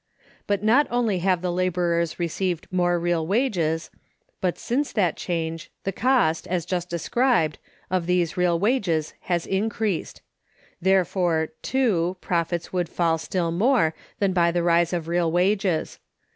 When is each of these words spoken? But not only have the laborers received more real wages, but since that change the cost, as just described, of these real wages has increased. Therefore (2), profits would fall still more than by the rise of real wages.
But 0.47 0.63
not 0.63 0.87
only 0.89 1.19
have 1.19 1.43
the 1.43 1.51
laborers 1.51 2.17
received 2.19 2.65
more 2.71 2.97
real 2.97 3.27
wages, 3.27 3.91
but 4.39 4.57
since 4.57 4.91
that 4.91 5.15
change 5.15 5.69
the 5.83 5.91
cost, 5.91 6.47
as 6.47 6.65
just 6.65 6.89
described, 6.89 7.59
of 7.91 8.07
these 8.07 8.35
real 8.35 8.57
wages 8.57 9.13
has 9.29 9.45
increased. 9.45 10.23
Therefore 10.81 11.49
(2), 11.61 12.17
profits 12.19 12.73
would 12.73 12.89
fall 12.89 13.19
still 13.19 13.51
more 13.51 13.93
than 14.17 14.33
by 14.33 14.49
the 14.49 14.63
rise 14.63 14.91
of 14.91 15.07
real 15.07 15.31
wages. 15.31 15.99